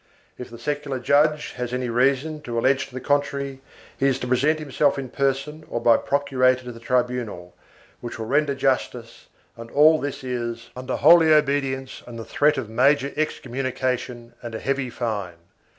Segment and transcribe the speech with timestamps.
[0.35, 3.61] If the secular judge has any reason to allege to the contrary
[3.95, 7.53] he is to present himself in person or by procurator to the tribunal,
[7.99, 12.67] which will render justice, and all this is under holy obedience and the threat of
[12.67, 15.35] major excommunication and a heavy fine.